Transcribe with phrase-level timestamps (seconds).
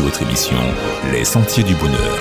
[0.00, 0.56] Votre émission
[1.12, 2.18] Les Sentiers du Bonheur.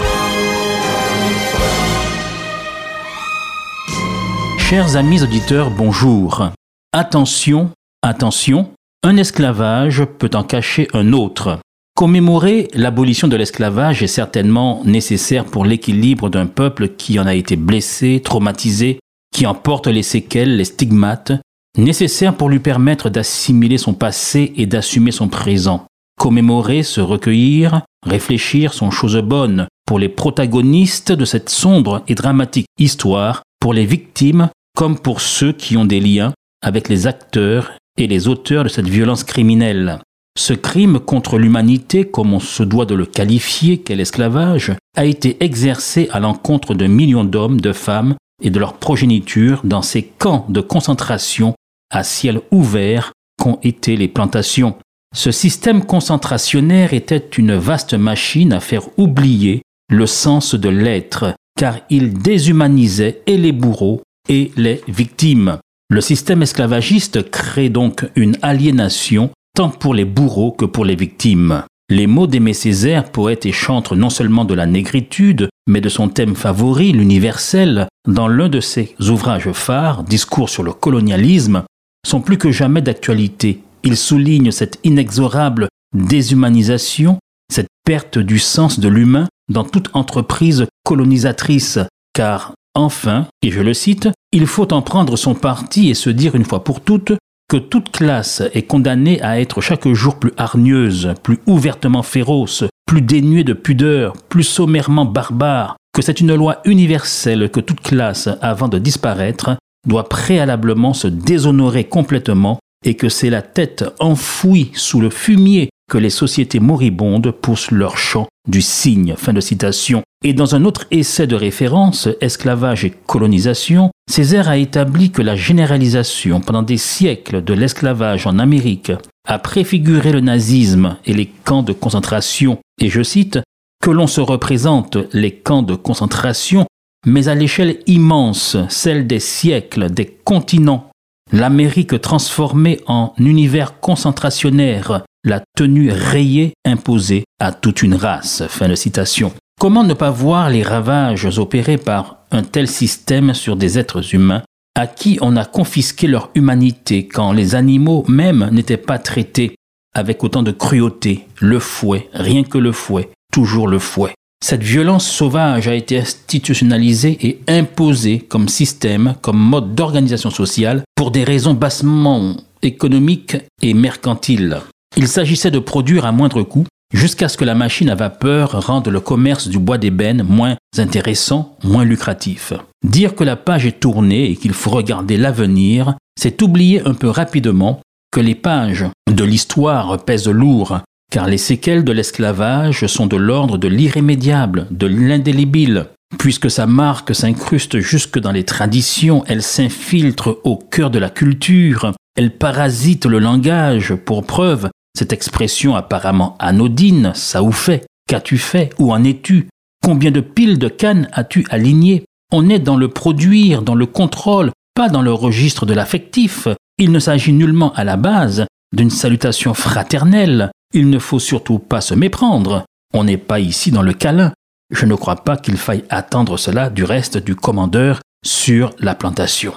[4.59, 6.49] Chers amis auditeurs, bonjour.
[6.91, 7.71] Attention,
[8.03, 11.59] attention, un esclavage peut en cacher un autre.
[11.95, 17.55] Commémorer l'abolition de l'esclavage est certainement nécessaire pour l'équilibre d'un peuple qui en a été
[17.55, 18.99] blessé, traumatisé,
[19.33, 21.31] qui en porte les séquelles, les stigmates,
[21.77, 25.87] nécessaire pour lui permettre d'assimiler son passé et d'assumer son présent.
[26.23, 32.67] Commémorer, se recueillir, réfléchir sont choses bonnes pour les protagonistes de cette sombre et dramatique
[32.79, 38.07] histoire, pour les victimes comme pour ceux qui ont des liens avec les acteurs et
[38.07, 39.99] les auteurs de cette violence criminelle.
[40.39, 45.43] Ce crime contre l'humanité, comme on se doit de le qualifier, qu'est l'esclavage, a été
[45.43, 50.45] exercé à l'encontre de millions d'hommes, de femmes et de leur progéniture dans ces camps
[50.47, 51.53] de concentration
[51.91, 54.77] à ciel ouvert qu'ont été les plantations.
[55.15, 59.61] Ce système concentrationnaire était une vaste machine à faire oublier
[59.91, 65.59] le sens de l'être, car il déshumanisait et les bourreaux et les victimes.
[65.91, 71.63] Le système esclavagiste crée donc une aliénation tant pour les bourreaux que pour les victimes.
[71.91, 76.09] Les mots d'Aimé Césaire, poète et chantre non seulement de la négritude, mais de son
[76.09, 81.63] thème favori, l'universel, dans l'un de ses ouvrages phares, Discours sur le colonialisme,
[82.03, 83.61] sont plus que jamais d'actualité.
[83.83, 87.19] Ils soulignent cette inexorable déshumanisation,
[87.51, 91.79] cette perte du sens de l'humain dans toute entreprise colonisatrice,
[92.13, 96.35] car enfin, et je le cite, il faut en prendre son parti et se dire
[96.35, 97.13] une fois pour toutes
[97.49, 103.01] que toute classe est condamnée à être chaque jour plus hargneuse, plus ouvertement féroce, plus
[103.01, 108.69] dénuée de pudeur, plus sommairement barbare, que c'est une loi universelle que toute classe, avant
[108.69, 115.09] de disparaître, doit préalablement se déshonorer complètement et que c'est la tête enfouie sous le
[115.09, 119.15] fumier que les sociétés moribondes poussent leur chant du cygne.
[119.17, 120.01] Fin de citation.
[120.25, 125.35] Et dans un autre essai de référence, Esclavage et colonisation, Césaire a établi que la
[125.35, 128.91] généralisation pendant des siècles de l'esclavage en Amérique
[129.27, 133.39] a préfiguré le nazisme et les camps de concentration, et je cite,
[133.81, 136.65] que l'on se représente les camps de concentration,
[137.05, 140.89] mais à l'échelle immense, celle des siècles, des continents,
[141.33, 148.43] l'Amérique transformée en univers concentrationnaire, la tenue rayée imposée à toute une race.
[148.47, 149.33] Fin de citation.
[149.59, 154.43] Comment ne pas voir les ravages opérés par un tel système sur des êtres humains
[154.75, 159.55] à qui on a confisqué leur humanité quand les animaux même n'étaient pas traités
[159.95, 164.13] avec autant de cruauté, le fouet, rien que le fouet, toujours le fouet.
[164.43, 171.11] Cette violence sauvage a été institutionnalisée et imposée comme système, comme mode d'organisation sociale, pour
[171.11, 174.59] des raisons bassement économiques et mercantiles.
[174.97, 178.89] Il s'agissait de produire à moindre coût, jusqu'à ce que la machine à vapeur rende
[178.89, 182.51] le commerce du bois d'ébène moins intéressant, moins lucratif.
[182.85, 187.07] Dire que la page est tournée et qu'il faut regarder l'avenir, c'est oublier un peu
[187.07, 187.79] rapidement
[188.11, 190.81] que les pages de l'histoire pèsent lourd,
[191.13, 195.85] car les séquelles de l'esclavage sont de l'ordre de l'irrémédiable, de l'indélébile.
[196.17, 201.93] Puisque sa marque s'incruste jusque dans les traditions, elle s'infiltre au cœur de la culture,
[202.17, 208.71] elle parasite le langage, pour preuve, cette expression apparemment anodine, ça ou fait, qu'as-tu fait,
[208.79, 209.47] où en es-tu,
[209.83, 212.05] combien de piles de cannes as-tu alignées?
[212.31, 216.47] On est dans le produire, dans le contrôle, pas dans le registre de l'affectif.
[216.79, 220.49] Il ne s'agit nullement à la base d'une salutation fraternelle.
[220.73, 222.65] Il ne faut surtout pas se méprendre.
[222.93, 224.33] On n'est pas ici dans le câlin.
[224.71, 229.53] Je ne crois pas qu'il faille attendre cela du reste du commandeur sur la plantation.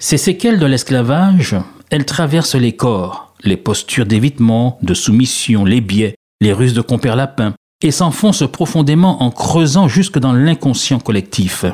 [0.00, 1.56] Ces séquelles de l'esclavage,
[1.90, 7.16] elles traversent les corps, les postures d'évitement, de soumission, les biais, les ruses de compère
[7.16, 11.64] lapin, et s'enfoncent profondément en creusant jusque dans l'inconscient collectif.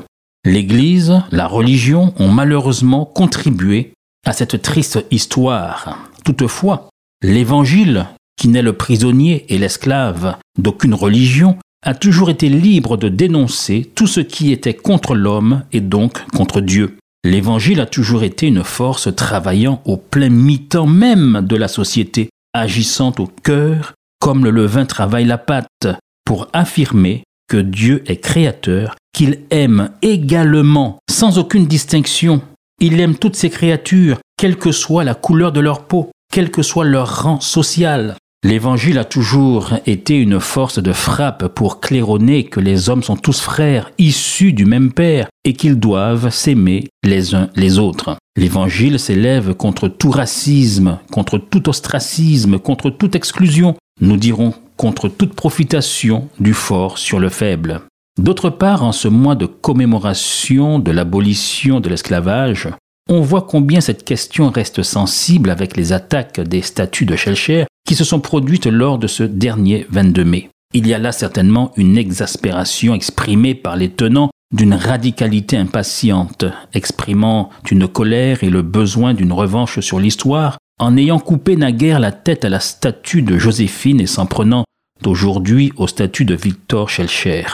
[0.45, 3.93] L'Église, la religion ont malheureusement contribué
[4.27, 5.99] à cette triste histoire.
[6.25, 6.89] Toutefois,
[7.23, 13.91] l'Évangile, qui n'est le prisonnier et l'esclave d'aucune religion, a toujours été libre de dénoncer
[13.95, 16.97] tout ce qui était contre l'homme et donc contre Dieu.
[17.25, 23.13] L'Évangile a toujours été une force travaillant au plein mi-temps même de la société, agissant
[23.19, 23.95] au cœur
[24.25, 25.87] comme le levain travaille la pâte,
[26.25, 32.41] pour affirmer que Dieu est créateur, qu'il aime également, sans aucune distinction.
[32.81, 36.63] Il aime toutes ses créatures, quelle que soit la couleur de leur peau, quel que
[36.63, 38.17] soit leur rang social.
[38.45, 43.41] L'Évangile a toujours été une force de frappe pour claironner que les hommes sont tous
[43.41, 48.19] frères, issus du même Père, et qu'ils doivent s'aimer les uns les autres.
[48.37, 53.77] L'Évangile s'élève contre tout racisme, contre tout ostracisme, contre toute exclusion.
[54.03, 57.81] Nous dirons contre toute profitation du fort sur le faible.
[58.21, 62.69] D'autre part, en ce mois de commémoration de l'abolition de l'esclavage,
[63.09, 67.95] on voit combien cette question reste sensible avec les attaques des statuts de Schellcher qui
[67.95, 70.49] se sont produites lors de ce dernier 22 mai.
[70.73, 77.51] Il y a là certainement une exaspération exprimée par les tenants d'une radicalité impatiente, exprimant
[77.71, 82.45] une colère et le besoin d'une revanche sur l'histoire, en ayant coupé naguère la tête
[82.45, 84.65] à la statue de Joséphine et s'en prenant
[85.03, 87.45] d'aujourd'hui au statut de Victor Schellcher.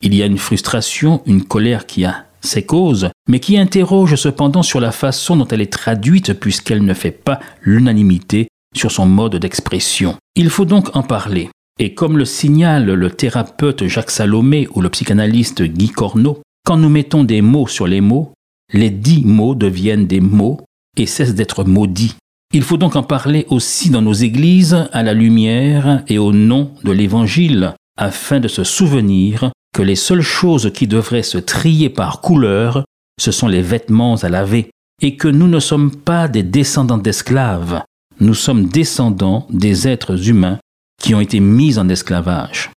[0.00, 4.62] Il y a une frustration, une colère qui a ses causes, mais qui interroge cependant
[4.62, 9.36] sur la façon dont elle est traduite puisqu'elle ne fait pas l'unanimité sur son mode
[9.36, 10.16] d'expression.
[10.34, 11.48] Il faut donc en parler.
[11.78, 16.88] Et comme le signale le thérapeute Jacques Salomé ou le psychanalyste Guy Corneau, quand nous
[16.88, 18.32] mettons des mots sur les mots,
[18.72, 20.60] les dix mots deviennent des mots
[20.96, 22.16] et cessent d'être maudits.
[22.54, 26.72] Il faut donc en parler aussi dans nos églises à la lumière et au nom
[26.84, 32.20] de l'Évangile, afin de se souvenir que les seules choses qui devraient se trier par
[32.20, 32.84] couleur,
[33.20, 34.70] ce sont les vêtements à laver,
[35.00, 37.82] et que nous ne sommes pas des descendants d'esclaves,
[38.20, 40.58] nous sommes descendants des êtres humains
[41.00, 42.70] qui ont été mis en esclavage.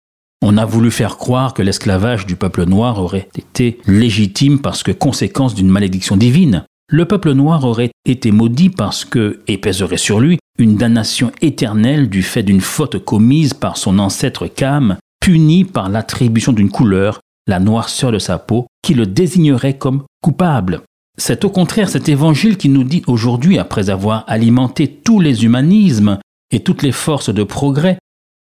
[0.44, 4.92] On a voulu faire croire que l'esclavage du peuple noir aurait été légitime parce que
[4.92, 6.64] conséquence d'une malédiction divine.
[6.88, 12.08] Le peuple noir aurait été maudit parce que, et pèserait sur lui, une damnation éternelle
[12.08, 17.60] du fait d'une faute commise par son ancêtre Cam, puni par l'attribution d'une couleur, la
[17.60, 20.82] noirceur de sa peau, qui le désignerait comme coupable.
[21.16, 26.18] C'est au contraire cet évangile qui nous dit aujourd'hui, après avoir alimenté tous les humanismes
[26.50, 27.98] et toutes les forces de progrès,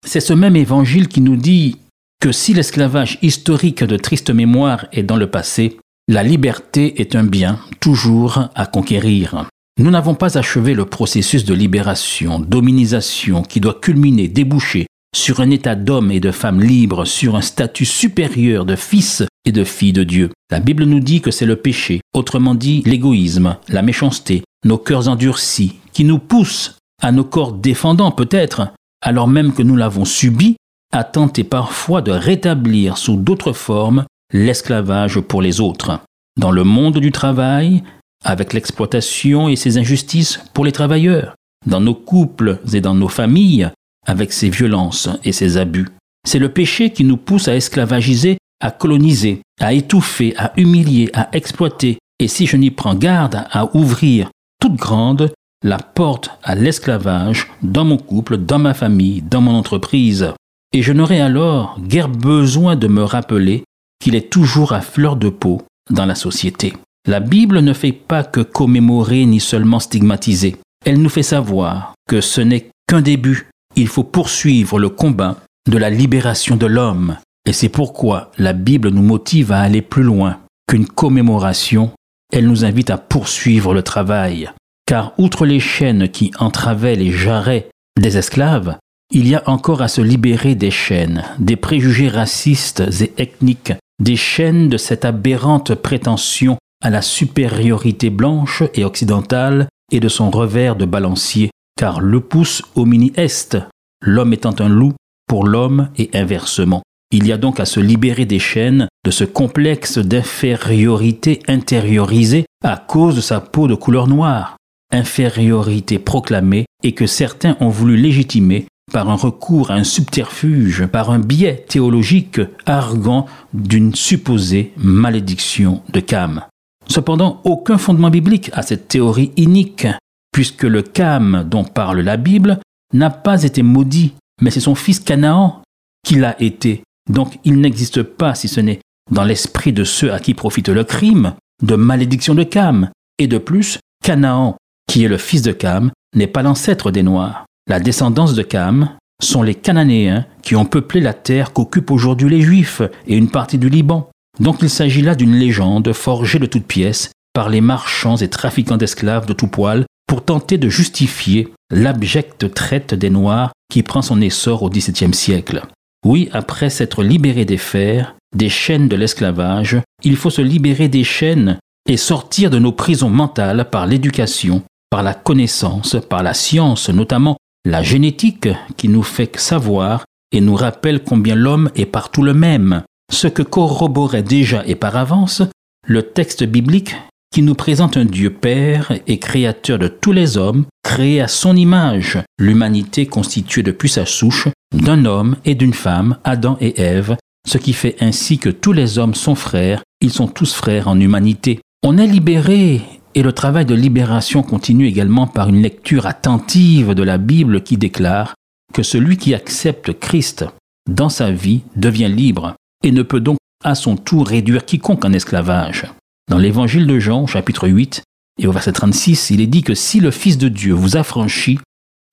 [0.05, 1.79] c'est ce même évangile qui nous dit
[2.21, 5.79] que si l'esclavage historique de triste mémoire est dans le passé,
[6.09, 9.47] la liberté est un bien toujours à conquérir.
[9.79, 15.50] Nous n'avons pas achevé le processus de libération, d'hominisation qui doit culminer, déboucher sur un
[15.50, 19.93] état d'homme et de femme libres, sur un statut supérieur de fils et de filles
[19.93, 20.31] de Dieu.
[20.50, 25.08] La Bible nous dit que c'est le péché, autrement dit l'égoïsme, la méchanceté, nos cœurs
[25.08, 28.69] endurcis, qui nous poussent à nos corps défendants peut-être,
[29.00, 30.56] alors même que nous l'avons subi,
[30.93, 36.00] à tenter parfois de rétablir sous d'autres formes l'esclavage pour les autres.
[36.40, 37.82] Dans le monde du travail,
[38.25, 41.34] avec l'exploitation et ses injustices pour les travailleurs,
[41.66, 43.70] dans nos couples et dans nos familles,
[44.06, 45.88] avec ses violences et ses abus.
[46.26, 51.28] C'est le péché qui nous pousse à esclavagiser, à coloniser, à étouffer, à humilier, à
[51.32, 54.30] exploiter, et si je n'y prends garde, à ouvrir
[54.60, 60.32] toute grande la porte à l'esclavage dans mon couple, dans ma famille, dans mon entreprise.
[60.72, 63.64] Et je n'aurai alors guère besoin de me rappeler
[64.00, 66.74] qu'il est toujours à fleur de peau dans la société.
[67.06, 70.56] La Bible ne fait pas que commémorer ni seulement stigmatiser.
[70.84, 75.37] Elle nous fait savoir que ce n'est qu'un début il faut poursuivre le combat
[75.71, 77.17] de la libération de l'homme.
[77.47, 80.38] Et c'est pourquoi la Bible nous motive à aller plus loin
[80.69, 81.91] qu'une commémoration.
[82.32, 84.50] Elle nous invite à poursuivre le travail.
[84.87, 87.69] Car outre les chaînes qui entravaient les jarrets
[88.00, 88.76] des esclaves,
[89.12, 93.73] il y a encore à se libérer des chaînes, des préjugés racistes et ethniques,
[94.03, 100.31] des chaînes de cette aberrante prétention à la supériorité blanche et occidentale et de son
[100.31, 103.57] revers de balancier car le pouce homini est,
[104.00, 104.93] l'homme étant un loup
[105.26, 106.83] pour l'homme et inversement.
[107.11, 112.76] Il y a donc à se libérer des chaînes de ce complexe d'infériorité intériorisée à
[112.76, 114.57] cause de sa peau de couleur noire,
[114.93, 121.11] infériorité proclamée et que certains ont voulu légitimer par un recours à un subterfuge, par
[121.11, 126.43] un biais théologique arguant d'une supposée malédiction de Cam.
[126.87, 129.87] Cependant, aucun fondement biblique à cette théorie inique
[130.35, 132.59] puisque le Cam dont parle la Bible
[132.93, 135.62] n'a pas été maudit, mais c'est son fils Canaan
[136.05, 136.83] qui l'a été.
[137.11, 138.81] Donc il n'existe pas, si ce n'est
[139.12, 142.91] dans l'esprit de ceux à qui profite le crime, de malédiction de Cam.
[143.19, 144.57] Et de plus, Canaan,
[144.91, 147.47] qui est le fils de Cam, n'est pas l'ancêtre des Noirs.
[147.69, 148.91] La descendance de Cam
[149.23, 153.59] sont les Cananéens qui ont peuplé la terre qu'occupent aujourd'hui les Juifs et une partie
[153.59, 154.11] du Liban.
[154.41, 158.76] Donc il s'agit là d'une légende forgée de toutes pièces par les marchands et trafiquants
[158.76, 164.20] d'esclaves de tout poil pour tenter de justifier l'abjecte traite des Noirs qui prend son
[164.20, 165.62] essor au XVIIe siècle.
[166.04, 171.04] Oui, après s'être libéré des fers, des chaînes de l'esclavage, il faut se libérer des
[171.04, 171.58] chaînes
[171.88, 177.37] et sortir de nos prisons mentales par l'éducation, par la connaissance, par la science, notamment
[177.64, 182.82] la génétique qui nous fait savoir et nous rappelle combien l'homme est partout le même,
[183.11, 185.42] ce que corroborait déjà et par avance
[185.87, 186.96] le texte biblique
[187.35, 191.57] qui nous présente un Dieu Père et Créateur de tous les hommes, créé à son
[191.57, 197.59] image, l'humanité constituée depuis sa souche d'un homme et d'une femme, Adam et Ève, ce
[197.59, 201.59] qui fait ainsi que tous les hommes sont frères, ils sont tous frères en humanité.
[201.83, 202.83] On est libéré
[203.17, 207.76] et le travail de libération continue également par une lecture attentive de la Bible qui
[207.76, 208.35] déclare
[208.73, 210.45] que celui qui accepte Christ
[210.88, 215.12] dans sa vie devient libre et ne peut donc à son tour réduire quiconque en
[215.12, 215.87] esclavage.
[216.31, 218.02] Dans l'évangile de Jean, chapitre 8,
[218.40, 221.59] et au verset 36, il est dit que si le Fils de Dieu vous affranchit,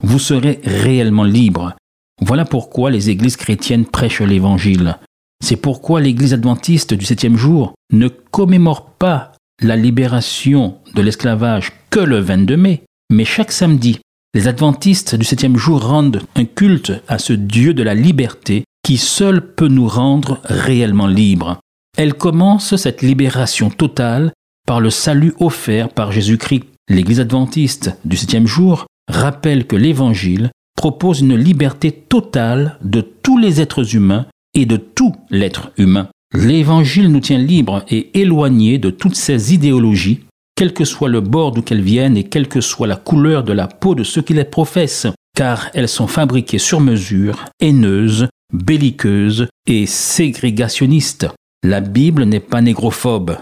[0.03, 1.75] vous serez réellement libre.
[2.21, 4.97] Voilà pourquoi les églises chrétiennes prêchent l'évangile.
[5.43, 11.99] C'est pourquoi l'église adventiste du septième jour ne commémore pas la libération de l'esclavage que
[11.99, 13.99] le 22 mai, mais chaque samedi,
[14.33, 18.97] les adventistes du septième jour rendent un culte à ce Dieu de la liberté qui
[18.97, 21.59] seul peut nous rendre réellement libres.
[21.97, 24.31] Elle commence cette libération totale
[24.65, 26.63] par le salut offert par Jésus-Christ.
[26.89, 33.61] L'Église adventiste du septième jour rappelle que l'Évangile propose une liberté totale de tous les
[33.61, 36.07] êtres humains et de tout l'être humain.
[36.33, 40.21] L'Évangile nous tient libres et éloignés de toutes ces idéologies,
[40.55, 43.53] quel que soit le bord d'où qu'elles viennent et quelle que soit la couleur de
[43.53, 49.47] la peau de ceux qui les professent, car elles sont fabriquées sur mesure, haineuses, belliqueuses
[49.67, 51.27] et ségrégationnistes.
[51.63, 53.37] La Bible n'est pas négrophobe.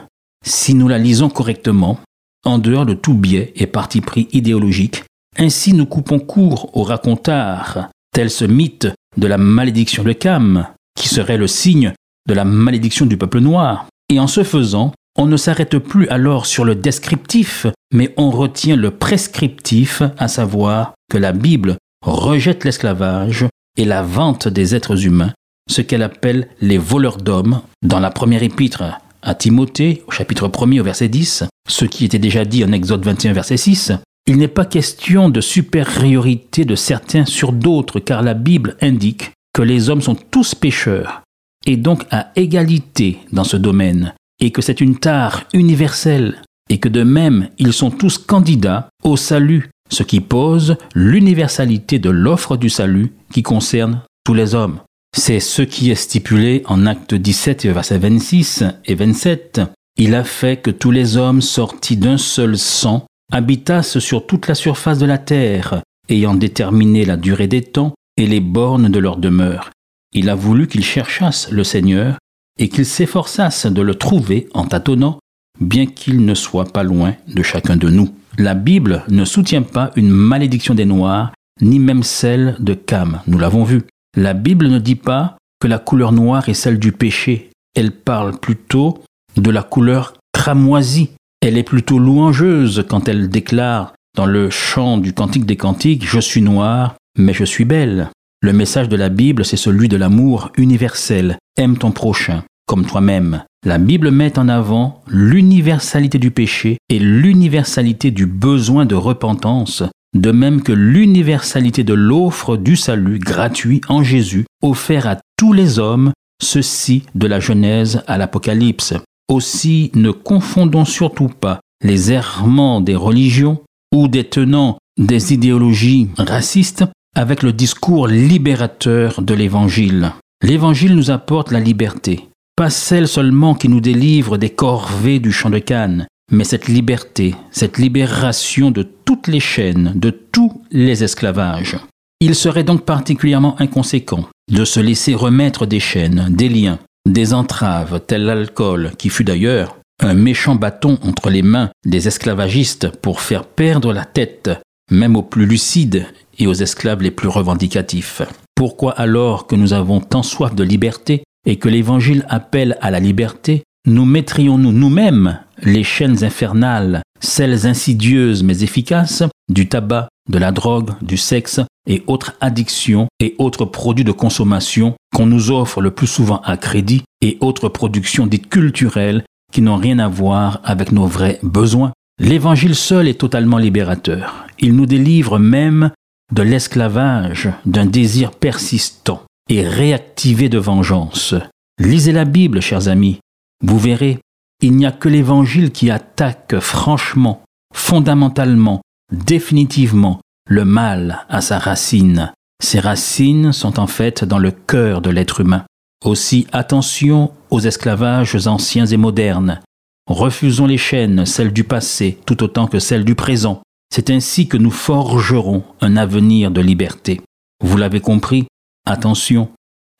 [0.45, 1.99] Si nous la lisons correctement,
[2.45, 5.05] en dehors de tout biais et parti pris idéologique,
[5.37, 11.07] ainsi nous coupons court au racontard, tel ce mythe de la malédiction de Cam, qui
[11.07, 11.93] serait le signe
[12.27, 13.87] de la malédiction du peuple noir.
[14.09, 18.75] Et en ce faisant, on ne s'arrête plus alors sur le descriptif, mais on retient
[18.75, 23.45] le prescriptif, à savoir que la Bible rejette l'esclavage
[23.77, 25.31] et la vente des êtres humains,
[25.69, 28.83] ce qu'elle appelle les voleurs d'hommes, dans la première épître
[29.21, 33.05] à Timothée, au chapitre 1 au verset 10, ce qui était déjà dit en Exode
[33.05, 33.93] 21 verset 6,
[34.27, 39.61] il n'est pas question de supériorité de certains sur d'autres, car la Bible indique que
[39.61, 41.21] les hommes sont tous pécheurs,
[41.65, 46.89] et donc à égalité dans ce domaine, et que c'est une tare universelle, et que
[46.89, 52.69] de même ils sont tous candidats au salut, ce qui pose l'universalité de l'offre du
[52.69, 54.79] salut qui concerne tous les hommes.
[55.15, 59.61] C'est ce qui est stipulé en acte 17, versets 26 et 27.
[59.97, 64.55] Il a fait que tous les hommes sortis d'un seul sang habitassent sur toute la
[64.55, 69.17] surface de la terre, ayant déterminé la durée des temps et les bornes de leur
[69.17, 69.71] demeure.
[70.13, 72.17] Il a voulu qu'ils cherchassent le Seigneur
[72.57, 75.19] et qu'ils s'efforçassent de le trouver en tâtonnant,
[75.59, 78.09] bien qu'il ne soit pas loin de chacun de nous.
[78.37, 83.37] La Bible ne soutient pas une malédiction des Noirs, ni même celle de Cam, nous
[83.37, 83.83] l'avons vu.
[84.17, 87.51] La Bible ne dit pas que la couleur noire est celle du péché.
[87.75, 89.03] Elle parle plutôt
[89.37, 91.11] de la couleur cramoisie.
[91.41, 96.19] Elle est plutôt louangeuse quand elle déclare dans le chant du Cantique des Cantiques Je
[96.19, 98.09] suis noir, mais je suis belle.
[98.41, 101.37] Le message de la Bible, c'est celui de l'amour universel.
[101.57, 103.43] Aime ton prochain comme toi-même.
[103.65, 109.83] La Bible met en avant l'universalité du péché et l'universalité du besoin de repentance
[110.15, 115.79] de même que l'universalité de l'offre du salut gratuit en Jésus, offert à tous les
[115.79, 116.11] hommes,
[116.41, 118.93] ceci de la Genèse à l'Apocalypse.
[119.29, 123.61] Aussi ne confondons surtout pas les errements des religions
[123.93, 126.85] ou des tenants des idéologies racistes
[127.15, 130.11] avec le discours libérateur de l'Évangile.
[130.43, 135.49] L'Évangile nous apporte la liberté, pas celle seulement qui nous délivre des corvées du champ
[135.49, 141.77] de Cannes, mais cette liberté, cette libération de toutes les chaînes, de tous les esclavages.
[142.21, 148.01] Il serait donc particulièrement inconséquent de se laisser remettre des chaînes, des liens, des entraves,
[148.05, 153.45] tel l'alcool, qui fut d'ailleurs un méchant bâton entre les mains des esclavagistes pour faire
[153.45, 154.49] perdre la tête,
[154.91, 156.05] même aux plus lucides
[156.37, 158.21] et aux esclaves les plus revendicatifs.
[158.55, 162.99] Pourquoi alors que nous avons tant soif de liberté et que l'Évangile appelle à la
[162.99, 170.51] liberté, nous mettrions-nous nous-mêmes les chaînes infernales, celles insidieuses mais efficaces, du tabac, de la
[170.51, 175.91] drogue, du sexe et autres addictions et autres produits de consommation qu'on nous offre le
[175.91, 180.91] plus souvent à crédit et autres productions dites culturelles qui n'ont rien à voir avec
[180.91, 181.91] nos vrais besoins.
[182.19, 184.45] L'évangile seul est totalement libérateur.
[184.59, 185.91] Il nous délivre même
[186.33, 191.33] de l'esclavage d'un désir persistant et réactivé de vengeance.
[191.79, 193.19] Lisez la Bible, chers amis.
[193.61, 194.19] Vous verrez,
[194.61, 202.31] il n'y a que l'Évangile qui attaque franchement, fondamentalement, définitivement le mal à sa racine.
[202.61, 205.65] Ces racines sont en fait dans le cœur de l'être humain.
[206.03, 209.61] Aussi attention aux esclavages anciens et modernes.
[210.07, 213.61] Refusons les chaînes, celles du passé, tout autant que celles du présent.
[213.93, 217.21] C'est ainsi que nous forgerons un avenir de liberté.
[217.63, 218.47] Vous l'avez compris?
[218.85, 219.49] Attention,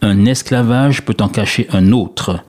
[0.02, 2.44] un esclavage peut en cacher un autre.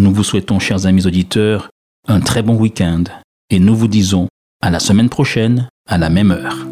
[0.00, 1.70] Nous vous souhaitons, chers amis auditeurs,
[2.06, 3.02] un très bon week-end
[3.50, 4.28] et nous vous disons
[4.62, 6.67] à la semaine prochaine à la même heure.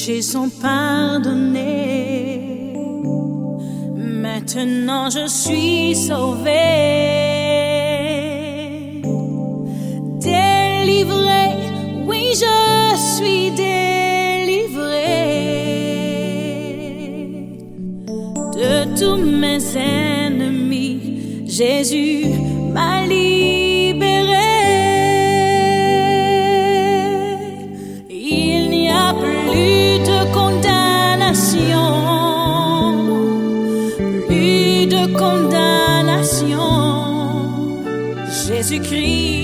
[0.00, 2.40] péchés sont pardonnés.
[3.96, 6.50] Maintenant je suis sauvé.
[10.20, 11.44] Délivré,
[12.06, 15.06] oui je suis délivré.
[18.54, 22.26] De tous mes ennemis, Jésus
[22.72, 23.19] m'a livré.
[38.70, 39.39] tu cries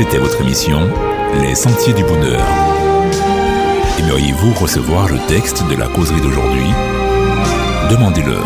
[0.00, 0.88] C'était votre émission
[1.42, 2.40] Les Sentiers du Bonheur.
[3.98, 6.70] Aimeriez-vous recevoir le texte de la causerie d'aujourd'hui?
[7.90, 8.38] Demandez-le.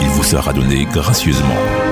[0.00, 1.83] Il vous sera donné gracieusement.